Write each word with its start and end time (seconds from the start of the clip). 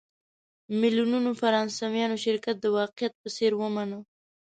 میلیونونو 0.79 1.31
فرانسویانو 1.41 2.21
شرکت 2.25 2.55
د 2.61 2.65
واقعیت 2.77 3.13
په 3.21 3.29
څېر 3.35 3.51
ومانه. 3.57 3.97